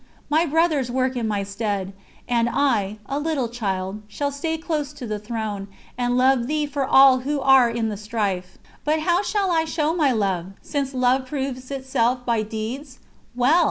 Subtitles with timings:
[0.31, 1.93] My brothers work in my stead,
[2.27, 7.19] and I, a little child, stay close to the throne, and love Thee for all
[7.19, 8.57] who are in the strife.
[8.83, 12.97] But how shall I show my love, since love proves itself by deeds?
[13.35, 13.59] Well!